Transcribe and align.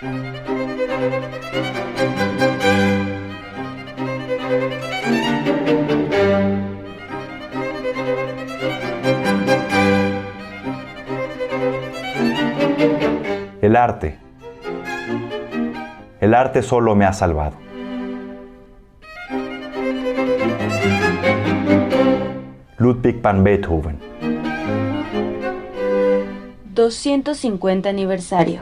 El 0.00 0.08
arte. 13.76 14.16
El 16.18 16.32
arte 16.32 16.62
solo 16.62 16.94
me 16.94 17.04
ha 17.04 17.12
salvado. 17.12 17.58
Ludwig 22.78 23.20
van 23.20 23.44
Beethoven. 23.44 23.98
250 26.72 27.90
aniversario. 27.90 28.60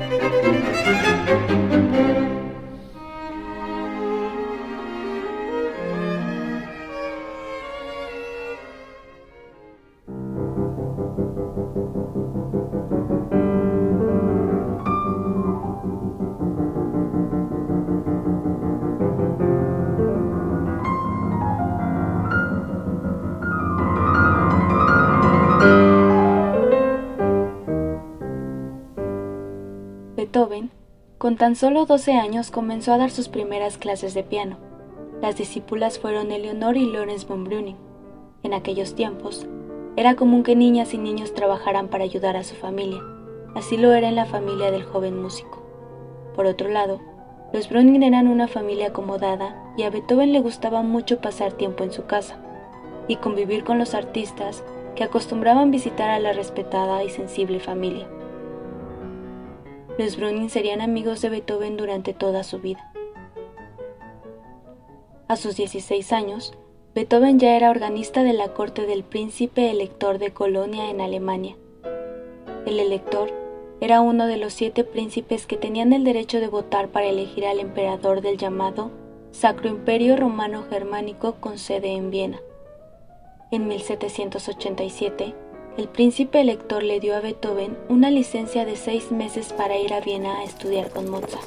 Beethoven, 30.28 30.70
con 31.16 31.37
tan 31.37 31.56
solo 31.56 31.87
12 31.87 32.12
años, 32.12 32.50
comenzó 32.50 32.93
a 32.93 32.98
dar 32.98 33.10
sus 33.10 33.30
primeras 33.30 33.79
clases 33.79 34.12
de 34.12 34.23
piano. 34.23 34.59
Las 35.23 35.38
discípulas 35.38 35.98
fueron 35.98 36.30
Eleonor 36.30 36.76
y 36.76 36.84
Lorenz 36.84 37.26
von 37.26 37.45
Breuning. 37.45 37.79
En 38.43 38.52
aquellos 38.52 38.95
tiempos, 38.95 39.46
era 39.96 40.16
común 40.16 40.43
que 40.43 40.54
niñas 40.54 40.93
y 40.93 40.99
niños 40.99 41.32
trabajaran 41.32 41.88
para 41.88 42.04
ayudar 42.04 42.37
a 42.37 42.45
su 42.45 42.56
familia. 42.56 43.01
Así 43.54 43.79
lo 43.79 43.95
era 43.95 44.06
en 44.06 44.16
la 44.16 44.26
familia 44.26 44.71
del 44.71 44.84
joven 44.84 45.18
músico. 45.18 45.62
Por 46.37 46.45
otro 46.45 46.68
lado, 46.68 47.01
los 47.54 47.71
Breuning 47.71 48.02
eran 48.02 48.29
una 48.29 48.49
familia 48.49 48.88
acomodada 48.88 49.56
y 49.79 49.84
a 49.84 49.90
Beethoven 49.90 50.34
le 50.34 50.40
gustaba 50.40 50.82
mucho 50.82 51.23
pasar 51.23 51.54
tiempo 51.54 51.84
en 51.84 51.93
su 51.93 52.04
casa 52.04 52.37
y 53.09 53.16
convivir 53.16 53.65
con 53.65 53.79
los 53.79 53.95
artistas 53.95 54.62
que 54.95 55.04
acostumbraban 55.04 55.71
visitar 55.71 56.10
a 56.10 56.18
la 56.18 56.34
respetada 56.34 57.02
y 57.02 57.09
sensible 57.09 57.60
familia. 57.60 58.06
Los 59.99 60.16
Browning 60.16 60.49
serían 60.49 60.80
amigos 60.80 61.21
de 61.23 61.29
Beethoven 61.29 61.77
durante 61.77 62.15
toda 62.15 62.45
su 62.45 62.60
vida. 62.60 62.93
A 65.27 65.34
sus 65.34 65.56
16 65.56 66.12
años, 66.12 66.55
Beethoven 66.94 67.41
ya 67.41 67.56
era 67.56 67.69
organista 67.69 68.22
de 68.22 68.32
la 68.32 68.55
corte 68.55 68.87
del 68.87 69.03
príncipe 69.03 69.72
elector 69.72 70.19
de 70.19 70.32
Colonia 70.32 70.88
en 70.88 71.00
Alemania. 71.00 71.56
El 72.65 72.78
elector 72.78 73.32
era 73.81 74.00
uno 74.00 74.28
de 74.28 74.37
los 74.37 74.53
siete 74.53 74.84
príncipes 74.84 75.47
que 75.47 75.56
tenían 75.56 75.93
el 75.93 76.05
derecho 76.05 76.38
de 76.38 76.47
votar 76.47 76.91
para 76.91 77.06
elegir 77.06 77.44
al 77.44 77.59
emperador 77.59 78.21
del 78.21 78.38
llamado 78.38 78.93
Sacro 79.33 79.69
Imperio 79.69 80.16
Romano 80.16 80.62
Germánico 80.71 81.34
con 81.41 81.59
sede 81.59 81.91
en 81.91 82.12
Viena. 82.12 82.38
En 83.50 83.66
1787, 83.66 85.34
el 85.78 85.87
príncipe 85.87 86.41
elector 86.41 86.82
le 86.82 86.98
dio 86.98 87.15
a 87.15 87.21
Beethoven 87.21 87.76
una 87.88 88.10
licencia 88.10 88.65
de 88.65 88.75
seis 88.75 89.12
meses 89.12 89.53
para 89.53 89.78
ir 89.78 89.94
a 89.94 90.00
Viena 90.00 90.41
a 90.41 90.44
estudiar 90.44 90.91
con 90.91 91.09
Mozart. 91.09 91.47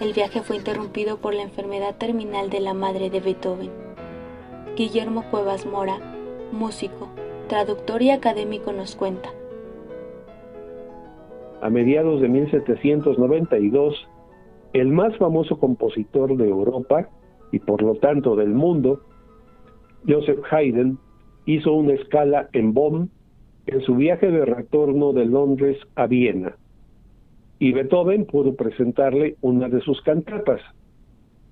El 0.00 0.12
viaje 0.12 0.40
fue 0.42 0.54
interrumpido 0.54 1.16
por 1.16 1.34
la 1.34 1.42
enfermedad 1.42 1.96
terminal 1.96 2.48
de 2.48 2.60
la 2.60 2.74
madre 2.74 3.10
de 3.10 3.18
Beethoven. 3.18 3.70
Guillermo 4.76 5.24
Cuevas 5.32 5.66
Mora, 5.66 5.98
músico, 6.52 7.08
traductor 7.48 8.02
y 8.02 8.10
académico, 8.10 8.72
nos 8.72 8.94
cuenta. 8.94 9.30
A 11.60 11.70
mediados 11.70 12.20
de 12.20 12.28
1792, 12.28 13.96
el 14.74 14.88
más 14.92 15.16
famoso 15.16 15.58
compositor 15.58 16.36
de 16.36 16.48
Europa 16.48 17.08
y 17.50 17.58
por 17.58 17.82
lo 17.82 17.96
tanto 17.96 18.36
del 18.36 18.50
mundo, 18.50 19.00
Joseph 20.06 20.38
Haydn, 20.52 21.00
hizo 21.46 21.72
una 21.72 21.94
escala 21.94 22.48
en 22.52 22.72
Bonn 22.72 23.10
en 23.66 23.80
su 23.82 23.96
viaje 23.96 24.30
de 24.30 24.44
retorno 24.44 25.12
de 25.12 25.26
Londres 25.26 25.78
a 25.94 26.06
Viena. 26.06 26.56
Y 27.58 27.72
Beethoven 27.72 28.26
pudo 28.26 28.56
presentarle 28.56 29.36
una 29.40 29.68
de 29.68 29.80
sus 29.80 30.00
cantatas. 30.02 30.60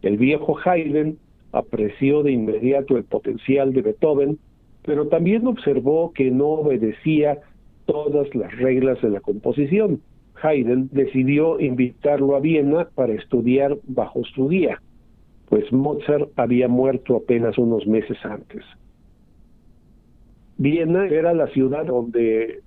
El 0.03 0.17
viejo 0.17 0.57
Haydn 0.65 1.19
apreció 1.53 2.23
de 2.23 2.33
inmediato 2.33 2.97
el 2.97 3.05
potencial 3.05 3.73
de 3.73 3.83
Beethoven, 3.83 4.39
pero 4.83 5.09
también 5.09 5.47
observó 5.47 6.13
que 6.13 6.31
no 6.31 6.47
obedecía 6.47 7.39
todas 7.87 8.35
las 8.35 8.57
reglas 8.57 9.01
de 9.03 9.11
la 9.11 9.21
composición. 9.21 10.01
Haydn 10.43 10.89
decidió 10.91 11.61
invitarlo 11.61 12.35
a 12.35 12.41
Viena 12.41 12.89
para 12.95 13.13
estudiar 13.13 13.77
bajo 13.87 14.25
su 14.25 14.49
guía, 14.49 14.81
pues 15.49 15.71
Mozart 15.73 16.31
había 16.37 16.67
muerto 16.67 17.17
apenas 17.17 17.59
unos 17.59 17.87
meses 17.87 18.19
antes. 18.25 18.65
Viena 20.61 21.07
era 21.07 21.33
la 21.33 21.47
ciudad 21.47 21.87
donde 21.87 22.61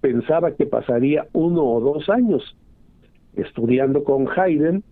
pensaba 0.00 0.52
que 0.52 0.64
pasaría 0.64 1.26
uno 1.34 1.62
o 1.62 1.78
dos 1.78 2.08
años 2.08 2.56
estudiando 3.36 4.02
con 4.02 4.26
Haydn 4.34 4.82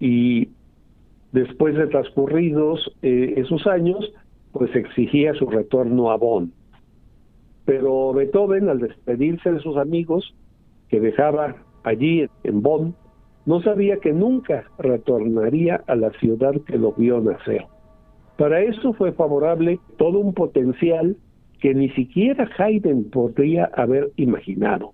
y 0.00 0.48
después 1.30 1.76
de 1.76 1.86
transcurridos 1.86 2.92
eh, 3.02 3.34
esos 3.36 3.64
años, 3.68 4.12
pues 4.50 4.74
exigía 4.74 5.34
su 5.34 5.46
retorno 5.46 6.10
a 6.10 6.16
Bonn. 6.16 6.52
Pero 7.64 8.12
Beethoven, 8.12 8.68
al 8.68 8.80
despedirse 8.80 9.52
de 9.52 9.60
sus 9.60 9.76
amigos 9.76 10.34
que 10.88 10.98
dejaba 10.98 11.54
allí 11.84 12.26
en 12.42 12.60
Bonn, 12.60 12.96
no 13.46 13.62
sabía 13.62 13.98
que 13.98 14.12
nunca 14.12 14.64
retornaría 14.80 15.84
a 15.86 15.94
la 15.94 16.10
ciudad 16.18 16.54
que 16.66 16.76
lo 16.76 16.90
vio 16.94 17.20
nacer. 17.20 17.66
Para 18.36 18.62
esto 18.62 18.94
fue 18.94 19.12
favorable 19.12 19.78
todo 19.96 20.18
un 20.18 20.34
potencial 20.34 21.16
que 21.60 21.74
ni 21.74 21.90
siquiera 21.90 22.48
Haydn 22.56 23.10
podría 23.10 23.70
haber 23.74 24.10
imaginado. 24.16 24.92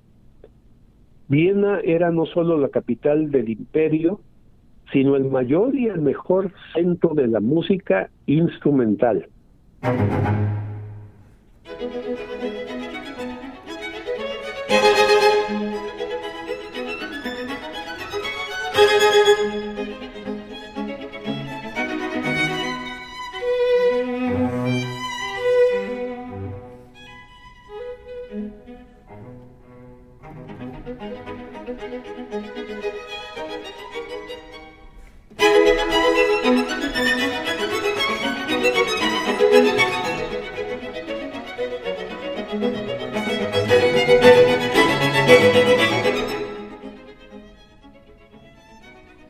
Viena 1.28 1.80
era 1.80 2.10
no 2.10 2.26
solo 2.26 2.58
la 2.58 2.68
capital 2.68 3.30
del 3.30 3.48
imperio, 3.48 4.20
sino 4.92 5.16
el 5.16 5.24
mayor 5.24 5.74
y 5.74 5.86
el 5.86 6.00
mejor 6.00 6.52
centro 6.74 7.14
de 7.14 7.28
la 7.28 7.40
música 7.40 8.10
instrumental. 8.26 9.28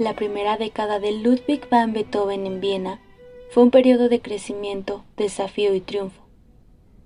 La 0.05 0.13
primera 0.13 0.59
década 0.59 1.01
de 1.01 1.13
Ludwig 1.13 1.67
van 1.71 1.95
Beethoven 1.95 2.45
en 2.45 2.61
Viena 2.61 3.01
fue 3.49 3.63
un 3.63 3.71
periodo 3.71 4.11
de 4.11 4.21
crecimiento, 4.21 5.03
desafío 5.17 5.75
y 5.75 5.81
triunfo. 5.81 6.21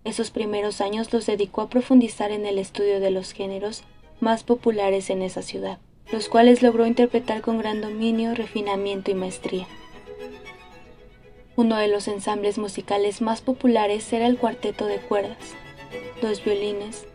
Esos 0.02 0.32
primeros 0.32 0.80
años 0.80 1.12
los 1.12 1.24
dedicó 1.24 1.60
a 1.60 1.70
profundizar 1.70 2.32
en 2.32 2.44
el 2.44 2.58
estudio 2.58 2.98
de 2.98 3.12
los 3.12 3.30
géneros 3.30 3.84
más 4.18 4.42
populares 4.42 5.10
en 5.10 5.22
esa 5.22 5.42
ciudad, 5.42 5.78
los 6.10 6.28
cuales 6.28 6.60
logró 6.60 6.88
interpretar 6.88 7.40
con 7.40 7.58
gran 7.58 7.80
dominio, 7.80 8.34
refinamiento 8.34 9.12
y 9.12 9.14
maestría. 9.14 9.68
Uno 11.54 11.76
de 11.76 11.86
los 11.86 12.08
ensambles 12.08 12.58
musicales 12.58 13.22
más 13.22 13.42
populares 13.42 14.12
era 14.12 14.26
el 14.26 14.38
cuarteto 14.38 14.86
de 14.86 14.98
cuerdas, 14.98 15.54
dos 16.20 16.44
violines, 16.44 17.06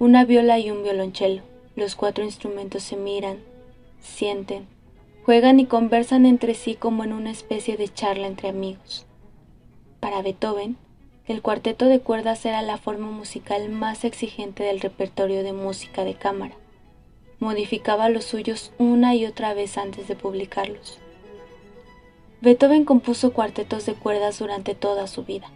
una 0.00 0.24
viola 0.24 0.58
y 0.58 0.72
un 0.72 0.82
violonchelo. 0.82 1.42
Los 1.76 1.94
cuatro 1.94 2.24
instrumentos 2.24 2.82
se 2.82 2.96
miran, 2.96 3.38
sienten, 4.00 4.66
juegan 5.24 5.60
y 5.60 5.66
conversan 5.66 6.26
entre 6.26 6.54
sí 6.54 6.74
como 6.74 7.04
en 7.04 7.12
una 7.12 7.30
especie 7.30 7.76
de 7.76 7.92
charla 7.92 8.26
entre 8.26 8.48
amigos. 8.48 9.06
Para 10.00 10.22
Beethoven, 10.22 10.76
el 11.26 11.42
cuarteto 11.42 11.86
de 11.86 12.00
cuerdas 12.00 12.46
era 12.46 12.62
la 12.62 12.78
forma 12.78 13.10
musical 13.10 13.68
más 13.68 14.04
exigente 14.04 14.62
del 14.62 14.80
repertorio 14.80 15.42
de 15.42 15.52
música 15.52 16.04
de 16.04 16.14
cámara. 16.14 16.54
modificaba 17.40 18.08
los 18.08 18.24
suyos 18.24 18.72
una 18.78 19.14
y 19.14 19.24
otra 19.24 19.54
vez 19.54 19.78
antes 19.78 20.08
de 20.08 20.16
publicarlos. 20.16 20.98
Beethoven 22.40 22.84
compuso 22.84 23.32
cuartetos 23.32 23.86
de 23.86 23.94
cuerdas 23.94 24.38
durante 24.38 24.74
toda 24.74 25.06
su 25.06 25.24
vida. 25.24 25.48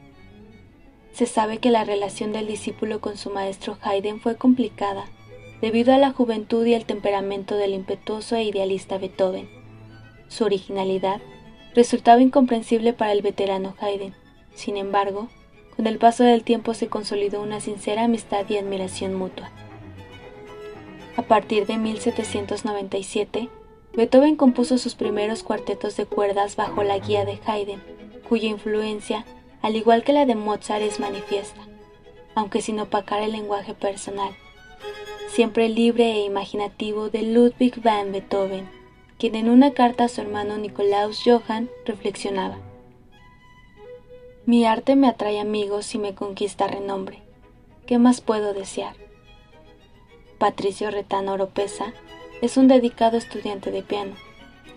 Se 1.13 1.27
sabe 1.27 1.59
que 1.59 1.71
la 1.71 1.85
relación 1.85 2.33
del 2.33 2.47
discípulo 2.47 3.01
con 3.01 3.17
su 3.17 3.31
maestro 3.31 3.79
Haydn 3.83 4.21
fue 4.21 4.37
complicada 4.37 5.07
debido 5.63 5.95
a 5.95 5.99
la 5.99 6.11
juventud 6.11 6.67
y 6.67 6.75
el 6.75 6.85
temperamento 6.85 7.57
del 7.57 7.73
impetuoso 7.73 8.35
e 8.35 8.43
idealista 8.43 8.99
Beethoven. 8.99 9.49
Su 10.27 10.45
originalidad 10.45 11.23
resultaba 11.73 12.21
incomprensible 12.21 12.93
para 12.93 13.13
el 13.13 13.23
veterano 13.23 13.75
Haydn. 13.81 14.13
Sin 14.55 14.77
embargo, 14.77 15.29
con 15.77 15.87
el 15.87 15.99
paso 15.99 16.25
del 16.25 16.43
tiempo 16.43 16.75
se 16.75 16.89
consolidó 16.89 17.41
una 17.41 17.61
sincera 17.61 18.05
amistad 18.05 18.45
y 18.49 18.59
admiración 18.59 19.15
mutua. 19.15 19.51
A 21.17 21.23
partir 21.23 21.67
de 21.67 21.79
1797, 21.79 23.49
Beethoven 23.95 24.35
compuso 24.35 24.79
sus 24.79 24.97
primeros 24.97 25.45
cuartetos 25.45 25.97
de 25.97 26.07
cuerdas 26.07 26.57
bajo 26.57 26.83
la 26.83 26.99
guía 26.99 27.25
de 27.25 27.39
Haydn, 27.47 27.81
cuya 28.29 28.49
influencia, 28.49 29.25
al 29.63 29.77
igual 29.77 30.03
que 30.03 30.13
la 30.13 30.27
de 30.27 30.35
Mozart, 30.35 30.83
es 30.83 30.99
manifiesta, 30.99 31.61
aunque 32.35 32.63
sin 32.63 32.81
opacar 32.81 33.23
el 33.23 33.33
lenguaje 33.33 33.75
personal, 33.75 34.35
siempre 35.33 35.71
libre 35.71 36.13
e 36.13 36.25
imaginativo 36.27 37.09
de 37.09 37.23
Ludwig 37.23 37.83
van 37.83 38.13
Beethoven, 38.13 38.69
quien 39.19 39.35
en 39.35 39.49
una 39.49 39.73
carta 39.73 40.05
a 40.05 40.09
su 40.09 40.21
hermano 40.21 40.59
Nikolaus 40.59 41.23
Johann 41.25 41.71
reflexionaba. 41.87 42.59
Mi 44.45 44.67
arte 44.67 44.95
me 44.95 45.09
atrae 45.09 45.41
amigos 45.41 45.95
y 45.95 45.99
me 45.99 46.15
conquista 46.15 46.67
renombre. 46.67 47.23
¿Qué 47.87 47.99
más 47.99 48.21
puedo 48.21 48.53
desear? 48.53 48.95
Patricio 50.37 50.91
Retano 50.91 51.33
Oropesa 51.33 51.95
es 52.43 52.59
un 52.59 52.69
dedicado 52.69 53.17
estudiante 53.17 53.71
de 53.71 53.83
piano. 53.83 54.13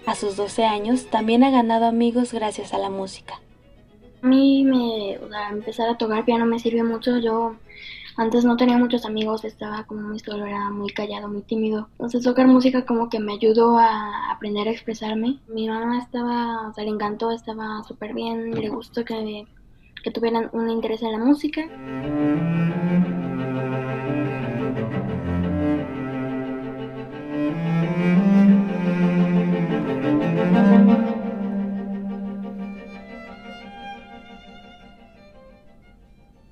A 0.06 0.16
sus 0.16 0.38
12 0.38 0.64
años 0.64 1.10
también 1.10 1.44
ha 1.44 1.52
ganado 1.52 1.86
amigos 1.86 2.32
gracias 2.32 2.74
a 2.74 2.78
la 2.78 2.90
música. 2.90 3.42
A 4.22 4.28
mí 4.28 4.64
me, 4.64 5.20
empezar 5.52 5.90
a 5.90 5.98
tocar 5.98 6.24
piano 6.24 6.46
me 6.46 6.60
sirve 6.60 6.84
mucho. 6.84 7.18
Yo 7.18 7.58
antes 8.18 8.46
no 8.46 8.56
tenía 8.56 8.78
muchos 8.78 9.06
amigos, 9.06 9.44
estaba 9.44 9.84
como 9.84 10.02
muy 10.02 10.20
solo, 10.20 10.46
era 10.46 10.70
muy 10.70 10.90
callado, 10.92 11.28
muy 11.28 11.42
tímido. 11.42 11.90
Entonces 11.94 12.24
tocar 12.24 12.48
música 12.48 12.86
como 12.86 13.10
que 13.10 13.20
me 13.20 13.34
ayudó 13.34 13.78
a 13.78 14.32
aprender 14.32 14.68
a 14.68 14.72
expresarme. 14.72 15.40
Mi 15.48 15.68
mamá 15.68 16.00
estaba, 16.00 16.70
o 16.70 16.74
sea, 16.74 16.84
le 16.86 16.92
encantó, 16.92 17.32
estaba 17.32 17.84
súper 17.84 18.14
bien, 18.14 18.52
le 18.52 18.70
gustó 18.70 19.04
que, 19.04 19.46
que 20.04 20.12
tuvieran 20.12 20.50
un 20.54 20.70
interés 20.70 21.02
en 21.04 21.12
la 21.12 21.20
música. 21.20 21.68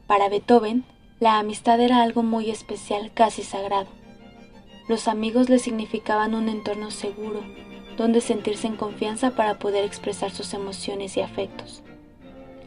Para 0.08 0.30
Beethoven, 0.30 0.86
la 1.20 1.40
amistad 1.40 1.80
era 1.80 2.02
algo 2.02 2.24
muy 2.24 2.50
especial, 2.50 3.12
casi 3.14 3.44
sagrado. 3.44 3.88
Los 4.90 5.08
amigos 5.08 5.50
le 5.50 5.60
significaban 5.60 6.36
un 6.36 6.50
entorno 6.50 6.92
seguro, 6.92 7.42
donde 7.98 8.22
sentirse 8.22 8.68
en 8.68 8.76
confianza 8.76 9.32
para 9.32 9.60
poder 9.60 9.86
expresar 9.86 10.32
sus 10.32 10.54
emociones 10.54 11.16
y 11.16 11.22
afectos. 11.22 11.84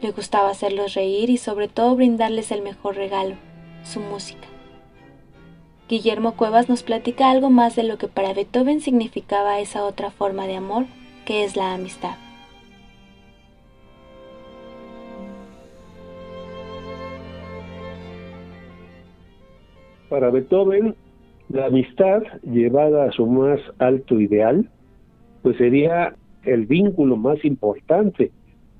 Le 0.01 0.11
gustaba 0.11 0.49
hacerlos 0.49 0.93
reír 0.93 1.29
y 1.29 1.37
sobre 1.37 1.67
todo 1.67 1.95
brindarles 1.95 2.51
el 2.51 2.61
mejor 2.61 2.95
regalo, 2.95 3.35
su 3.83 3.99
música. 3.99 4.47
Guillermo 5.89 6.33
Cuevas 6.35 6.67
nos 6.67 6.83
platica 6.83 7.29
algo 7.29 7.49
más 7.49 7.75
de 7.75 7.83
lo 7.83 7.97
que 7.97 8.07
para 8.07 8.33
Beethoven 8.33 8.81
significaba 8.81 9.59
esa 9.59 9.85
otra 9.85 10.11
forma 10.11 10.45
de 10.45 10.57
amor 10.57 10.85
que 11.25 11.43
es 11.43 11.55
la 11.55 11.73
amistad. 11.73 12.15
Para 20.09 20.29
Beethoven, 20.29 20.95
la 21.49 21.65
amistad 21.65 22.23
llevada 22.43 23.05
a 23.05 23.11
su 23.11 23.25
más 23.25 23.59
alto 23.77 24.19
ideal, 24.19 24.69
pues 25.41 25.57
sería 25.57 26.15
el 26.43 26.65
vínculo 26.65 27.17
más 27.17 27.43
importante 27.43 28.31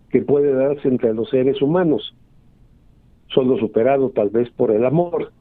que 0.09 0.21
puede 0.21 0.53
darse 0.53 0.88
entre 0.88 1.13
los 1.13 1.29
seres 1.29 1.62
humanos, 1.62 2.15
solo 3.27 3.57
superado 3.57 4.09
tal 4.12 4.29
vez 4.29 4.50
por 4.51 4.71
el 4.71 4.85
amor. 4.85 5.33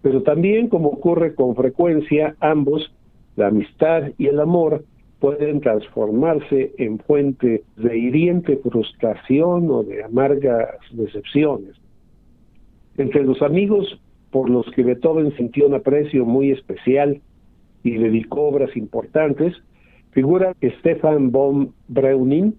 Pero 0.00 0.22
también, 0.22 0.68
como 0.68 0.88
ocurre 0.88 1.34
con 1.34 1.54
frecuencia, 1.54 2.34
ambos, 2.40 2.92
la 3.36 3.48
amistad 3.48 4.12
y 4.16 4.28
el 4.28 4.40
amor, 4.40 4.84
pueden 5.20 5.60
transformarse 5.60 6.72
en 6.78 6.98
fuente 6.98 7.62
de 7.76 7.98
hiriente 7.98 8.56
frustración 8.56 9.70
o 9.70 9.82
de 9.84 10.02
amargas 10.02 10.70
decepciones. 10.90 11.76
Entre 12.96 13.22
los 13.22 13.40
amigos 13.42 14.00
por 14.32 14.50
los 14.50 14.68
que 14.72 14.82
Beethoven 14.82 15.36
sintió 15.36 15.68
un 15.68 15.74
aprecio 15.74 16.24
muy 16.24 16.50
especial 16.50 17.20
y 17.84 17.92
dedicó 17.92 18.48
obras 18.48 18.76
importantes, 18.76 19.54
figura 20.10 20.54
Stefan 20.78 21.30
von 21.30 21.72
Breuning, 21.88 22.56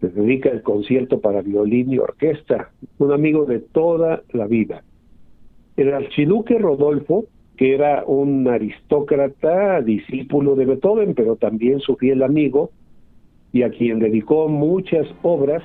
que 0.00 0.08
dedica 0.08 0.50
el 0.50 0.62
concierto 0.62 1.20
para 1.20 1.42
violín 1.42 1.92
y 1.92 1.98
orquesta, 1.98 2.70
un 2.98 3.12
amigo 3.12 3.44
de 3.44 3.58
toda 3.58 4.22
la 4.32 4.46
vida. 4.46 4.84
El 5.76 5.92
archiduque 5.92 6.58
Rodolfo, 6.58 7.24
que 7.56 7.74
era 7.74 8.04
un 8.06 8.46
aristócrata, 8.46 9.80
discípulo 9.80 10.54
de 10.54 10.66
Beethoven, 10.66 11.14
pero 11.14 11.36
también 11.36 11.80
su 11.80 11.96
fiel 11.96 12.22
amigo, 12.22 12.70
y 13.52 13.62
a 13.62 13.70
quien 13.70 13.98
dedicó 13.98 14.48
muchas 14.48 15.06
obras. 15.22 15.62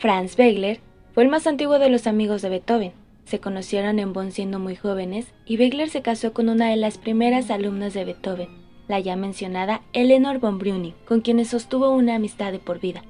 Franz 0.00 0.38
Wegler 0.38 0.80
fue 1.12 1.24
el 1.24 1.28
más 1.28 1.46
antiguo 1.46 1.78
de 1.78 1.90
los 1.90 2.06
amigos 2.06 2.40
de 2.40 2.48
Beethoven. 2.48 2.92
Se 3.26 3.38
conocieron 3.38 3.98
en 3.98 4.14
Bonn 4.14 4.32
siendo 4.32 4.58
muy 4.58 4.74
jóvenes 4.74 5.26
y 5.44 5.58
Wegler 5.58 5.90
se 5.90 6.00
casó 6.00 6.32
con 6.32 6.48
una 6.48 6.70
de 6.70 6.76
las 6.76 6.96
primeras 6.96 7.50
alumnas 7.50 7.92
de 7.92 8.06
Beethoven, 8.06 8.48
la 8.88 8.98
ya 8.98 9.14
mencionada 9.16 9.82
Eleanor 9.92 10.38
von 10.38 10.58
Breuning, 10.58 10.94
con 11.04 11.20
quienes 11.20 11.48
sostuvo 11.48 11.90
una 11.90 12.14
amistad 12.14 12.50
de 12.50 12.58
por 12.58 12.80
vida. 12.80 13.02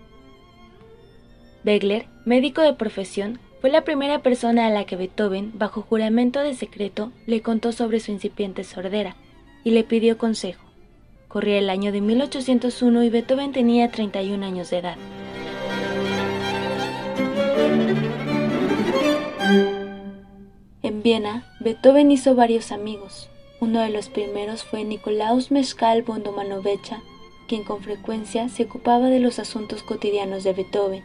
Wegler, 1.65 2.07
médico 2.25 2.61
de 2.61 2.75
profesión, 2.75 3.39
fue 3.61 3.71
la 3.71 3.85
primera 3.85 4.19
persona 4.19 4.67
a 4.67 4.71
la 4.71 4.85
que 4.85 4.97
Beethoven, 4.97 5.53
bajo 5.57 5.83
juramento 5.83 6.41
de 6.41 6.55
secreto, 6.55 7.13
le 7.25 7.41
contó 7.41 7.70
sobre 7.70 8.01
su 8.01 8.11
incipiente 8.11 8.65
sordera 8.65 9.15
y 9.63 9.70
le 9.70 9.85
pidió 9.85 10.19
consejo. 10.19 10.65
Corría 11.29 11.59
el 11.59 11.70
año 11.70 11.93
de 11.93 12.01
1801 12.01 13.05
y 13.05 13.11
Beethoven 13.11 13.53
tenía 13.53 13.93
31 13.93 14.44
años 14.44 14.70
de 14.70 14.79
edad. 14.79 14.97
En 20.83 21.03
Viena, 21.03 21.45
Beethoven 21.61 22.11
hizo 22.11 22.35
varios 22.35 22.73
amigos. 22.73 23.29
Uno 23.61 23.81
de 23.81 23.91
los 23.91 24.09
primeros 24.09 24.63
fue 24.63 24.85
Nicolaus 24.85 25.51
Mezcal 25.51 26.03
von 26.03 26.23
quien 27.49 27.65
con 27.65 27.83
frecuencia 27.83 28.49
se 28.49 28.63
ocupaba 28.63 29.09
de 29.09 29.19
los 29.19 29.41
asuntos 29.41 29.83
cotidianos 29.83 30.45
de 30.45 30.53
Beethoven, 30.53 31.03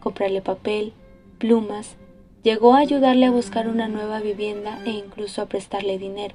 comprarle 0.00 0.42
papel, 0.42 0.94
plumas, 1.38 1.96
llegó 2.42 2.74
a 2.74 2.78
ayudarle 2.78 3.26
a 3.26 3.30
buscar 3.30 3.68
una 3.68 3.86
nueva 3.86 4.18
vivienda 4.20 4.80
e 4.84 4.90
incluso 4.90 5.42
a 5.42 5.46
prestarle 5.46 5.96
dinero. 5.96 6.34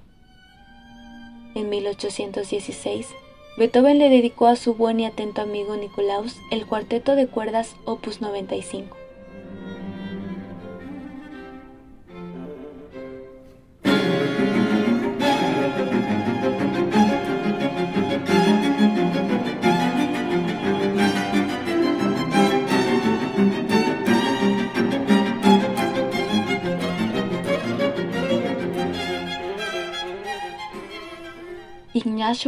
En 1.53 1.70
1816, 1.70 3.08
Beethoven 3.58 4.00
le 4.00 4.10
dedicó 4.10 4.48
a 4.48 4.55
su 4.55 4.74
buen 4.74 5.01
y 5.01 5.05
atento 5.05 5.41
amigo 5.41 5.75
Nicolaus 5.75 6.38
el 6.50 6.65
cuarteto 6.65 7.15
de 7.15 7.27
cuerdas 7.27 7.75
Opus 7.84 8.22
95. 8.22 9.00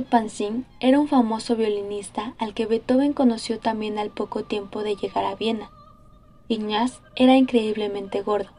Pansin 0.09 0.65
era 0.79 0.97
un 0.97 1.07
famoso 1.07 1.55
violinista 1.55 2.35
al 2.37 2.53
que 2.53 2.65
Beethoven 2.65 3.11
conoció 3.11 3.59
también 3.59 3.99
al 3.99 4.11
poco 4.11 4.43
tiempo 4.43 4.81
de 4.81 4.95
llegar 4.95 5.25
a 5.25 5.35
Viena. 5.35 5.71
Ignaz 6.47 7.01
era 7.15 7.35
increíblemente 7.35 8.21
gordo, 8.21 8.49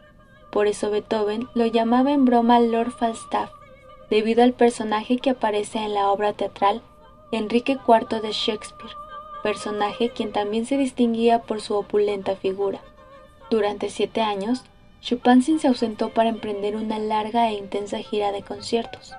por 0.50 0.66
eso 0.66 0.90
Beethoven 0.90 1.49
lo 1.54 1.64
llamaba 1.66 2.12
en 2.12 2.26
broma 2.26 2.61
Lord 2.61 2.90
Falstaff, 2.90 3.50
debido 4.11 4.43
al 4.43 4.52
personaje 4.52 5.16
que 5.19 5.31
aparece 5.31 5.78
en 5.78 5.95
la 5.95 6.11
obra 6.11 6.35
teatral 6.35 6.83
Enrique 7.33 7.78
IV 7.88 8.21
de 8.21 8.33
Shakespeare, 8.33 8.93
personaje 9.43 10.11
quien 10.11 10.31
también 10.31 10.66
se 10.66 10.76
distinguía 10.76 11.40
por 11.40 11.62
su 11.62 11.75
opulenta 11.75 12.37
figura. 12.37 12.81
Durante 13.50 13.88
siete 13.88 14.21
años, 14.21 14.62
Chupinsin 15.00 15.59
se 15.59 15.69
ausentó 15.69 16.11
para 16.11 16.28
emprender 16.28 16.76
una 16.76 16.99
larga 16.99 17.49
e 17.49 17.54
intensa 17.54 17.99
gira 17.99 18.31
de 18.31 18.43
conciertos. 18.43 19.14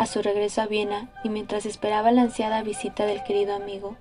A 0.00 0.06
su 0.06 0.22
regreso 0.22 0.62
a 0.62 0.66
Viena 0.66 1.10
y 1.24 1.28
mientras 1.28 1.66
esperaba 1.66 2.10
la 2.10 2.22
ansiada 2.22 2.62
visita 2.62 3.04
del 3.04 3.22
querido 3.22 3.54
amigo, 3.54 3.98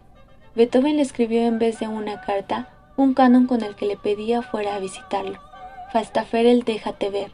Beethoven 0.56 0.96
le 0.96 1.02
escribió 1.02 1.42
en 1.42 1.60
vez 1.60 1.78
de 1.82 1.90
una 1.90 2.22
carta 2.22 2.70
un 2.96 3.14
canon 3.14 3.48
con 3.48 3.64
el 3.64 3.76
que 3.76 3.86
le 3.86 3.98
pedía 3.98 4.42
fuera 4.42 4.76
a 4.76 4.80
visitarlo, 4.80 5.42
Falstafer 5.92 6.46
el 6.46 6.64
Déjate 6.64 7.10
ver. 7.10 7.32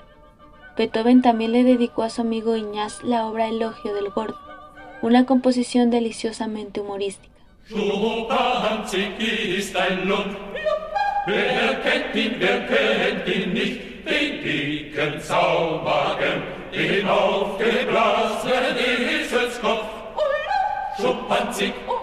Beethoven 0.76 1.22
también 1.22 1.52
le 1.52 1.64
dedicó 1.64 2.02
a 2.02 2.10
su 2.10 2.22
amigo 2.22 2.56
Iñaz 2.56 3.04
la 3.04 3.28
obra 3.28 3.50
Elogio 3.50 3.94
del 3.94 4.10
Gordo, 4.10 4.40
una 5.04 5.28
composición 5.28 5.92
deliciosamente 5.92 6.82
humorística. 6.82 7.36
den 14.06 14.44
dicken 14.44 15.22
Zaubergen, 15.22 16.44
den 16.72 17.08
aufgeblasenen 17.08 18.78
Eselskopf. 18.78 19.86
Schuppanzig, 20.98 21.74
oh, 21.88 21.94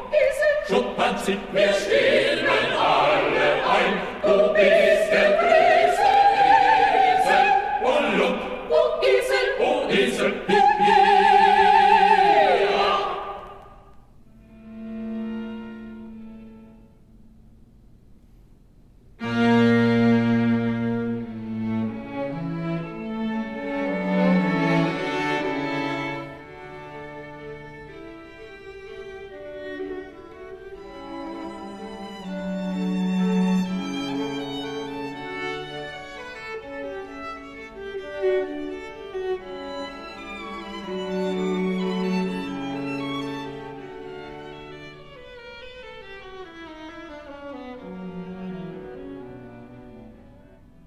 Schuppanzig, 0.69 1.39
wir 1.53 1.73
stimmen 1.73 2.73
alle 2.79 3.49
ein, 3.65 3.95
du 4.23 4.53
bist 4.53 5.02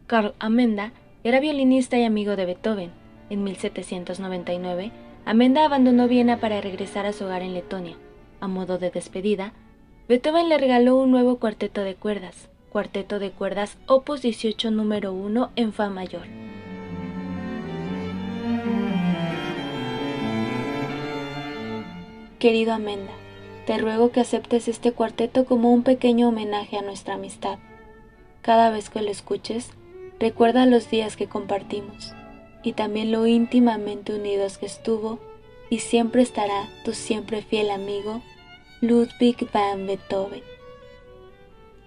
Carl 0.07 0.35
Amenda 0.37 0.91
era 1.23 1.39
violinista 1.39 1.97
y 1.97 2.03
amigo 2.03 2.35
de 2.35 2.45
Beethoven. 2.45 2.91
En 3.31 3.43
1799, 3.43 4.91
Amenda 5.25 5.65
abandonó 5.65 6.07
Viena 6.07 6.39
para 6.39 6.61
regresar 6.61 7.07
a 7.07 7.13
su 7.13 7.25
hogar 7.25 7.41
en 7.41 7.55
Letonia. 7.55 7.97
A 8.39 8.47
modo 8.47 8.77
de 8.77 8.91
despedida, 8.91 9.53
Beethoven 10.07 10.47
le 10.47 10.59
regaló 10.59 10.97
un 10.97 11.09
nuevo 11.09 11.37
cuarteto 11.39 11.81
de 11.81 11.95
cuerdas, 11.95 12.49
cuarteto 12.69 13.17
de 13.17 13.31
cuerdas 13.31 13.79
Opus 13.87 14.21
18 14.21 14.69
número 14.69 15.11
1 15.11 15.51
en 15.55 15.73
Fa 15.73 15.89
mayor. 15.89 16.27
Querido 22.37 22.73
Amenda, 22.73 23.13
te 23.65 23.79
ruego 23.79 24.11
que 24.11 24.19
aceptes 24.19 24.67
este 24.67 24.91
cuarteto 24.91 25.45
como 25.45 25.73
un 25.73 25.81
pequeño 25.81 26.29
homenaje 26.29 26.77
a 26.77 26.83
nuestra 26.83 27.15
amistad. 27.15 27.57
Cada 28.43 28.69
vez 28.69 28.91
que 28.91 29.01
lo 29.01 29.09
escuches, 29.09 29.71
Recuerda 30.19 30.65
los 30.65 30.89
días 30.89 31.17
que 31.17 31.27
compartimos 31.27 32.13
y 32.63 32.73
también 32.73 33.11
lo 33.11 33.27
íntimamente 33.27 34.13
unidos 34.13 34.57
que 34.57 34.65
estuvo 34.65 35.19
y 35.69 35.79
siempre 35.79 36.21
estará 36.21 36.69
tu 36.83 36.93
siempre 36.93 37.41
fiel 37.41 37.69
amigo 37.69 38.21
Ludwig 38.81 39.51
van 39.51 39.87
Beethoven. 39.87 40.43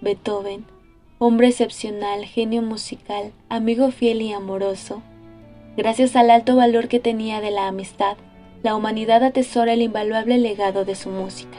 Beethoven, 0.00 0.64
hombre 1.18 1.49
excepcional, 1.49 2.25
genio 2.25 2.62
musical, 2.62 3.32
amigo 3.49 3.90
fiel 3.90 4.23
y 4.23 4.32
amoroso, 4.32 5.02
gracias 5.76 6.14
al 6.14 6.30
alto 6.30 6.54
valor 6.54 6.88
que 6.88 7.00
tenía 7.00 7.40
de 7.40 7.50
la 7.50 7.66
amistad, 7.66 8.16
la 8.62 8.76
humanidad 8.76 9.25
atesora 9.25 9.73
el 9.73 9.82
invaluable 9.82 10.38
legado 10.38 10.85
de 10.85 10.94
su 10.94 11.08
música. 11.11 11.58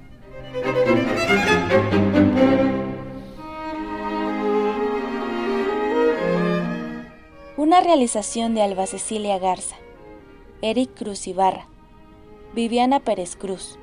Realización 7.83 8.53
de 8.53 8.61
Alba 8.61 8.85
Cecilia 8.85 9.39
Garza, 9.39 9.75
Eric 10.61 10.93
Cruz 10.93 11.25
Ibarra, 11.25 11.67
Viviana 12.53 12.99
Pérez 12.99 13.35
Cruz, 13.35 13.79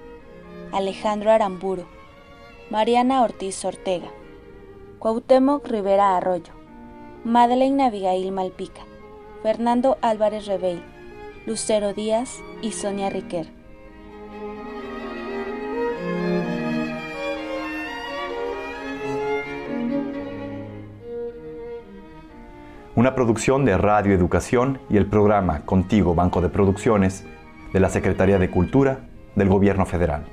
Alejandro 0.71 1.33
Aramburo, 1.33 1.85
Mariana 2.71 3.25
Ortiz 3.25 3.65
Ortega, 3.65 4.09
Cuauhtémoc 5.01 5.67
Rivera 5.67 6.17
Arroyo, 6.17 6.53
Madeleine 7.25 7.83
Abigail 7.83 8.31
Malpica, 8.31 8.83
Fernando 9.43 9.99
Álvarez 10.01 10.47
Rebeil, 10.47 10.81
Lucero 11.45 11.93
Díaz 11.93 12.39
y 12.63 12.71
Sonia 12.71 13.11
Riquer. 13.11 13.58
Una 22.99 23.15
producción 23.15 23.65
de 23.65 23.79
Radio 23.79 24.13
Educación 24.13 24.81
y 24.91 24.97
el 24.97 25.07
programa 25.07 25.61
Contigo 25.61 26.17
Banco 26.17 26.41
de 26.41 26.49
Producciones 26.49 27.25
de 27.73 27.79
la 27.79 27.91
Secretaría 27.91 28.41
de 28.41 28.51
Cultura 28.51 29.03
del 29.37 29.49
Gobierno 29.49 29.87
Federal. 29.87 30.25